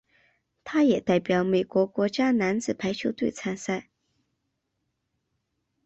[0.63, 3.91] 他也代表美国国家男子排球队参赛。